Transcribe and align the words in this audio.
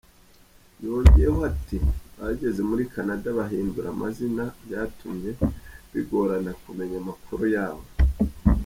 Yongeraho 0.83 1.39
ati 1.51 1.77
“Bageze 2.19 2.61
muri 2.69 2.83
Canada 2.93 3.27
bahindura 3.37 3.87
amazina, 3.91 4.43
byatumye 4.63 5.31
bigorana 5.91 6.51
kumenya 6.63 6.97
amakuru 7.03 7.43
yabo. 7.55 7.83